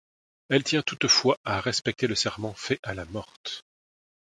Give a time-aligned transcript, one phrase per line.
[0.49, 3.63] Elle tient toutefois à respecter le serment fait à la morte.